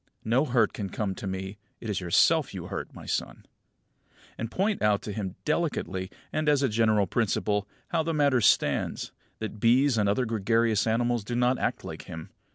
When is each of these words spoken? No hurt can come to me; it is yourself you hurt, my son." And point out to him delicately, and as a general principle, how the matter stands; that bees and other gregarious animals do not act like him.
No 0.25 0.45
hurt 0.45 0.73
can 0.73 0.89
come 0.89 1.13
to 1.13 1.27
me; 1.27 1.59
it 1.79 1.87
is 1.87 2.01
yourself 2.01 2.55
you 2.55 2.69
hurt, 2.69 2.91
my 2.95 3.05
son." 3.05 3.45
And 4.35 4.49
point 4.49 4.81
out 4.81 5.03
to 5.03 5.11
him 5.13 5.35
delicately, 5.45 6.09
and 6.33 6.49
as 6.49 6.63
a 6.63 6.69
general 6.69 7.05
principle, 7.05 7.67
how 7.89 8.01
the 8.01 8.11
matter 8.11 8.41
stands; 8.41 9.11
that 9.37 9.59
bees 9.59 9.99
and 9.99 10.09
other 10.09 10.25
gregarious 10.25 10.87
animals 10.87 11.23
do 11.23 11.35
not 11.35 11.59
act 11.59 11.83
like 11.83 12.05
him. 12.05 12.31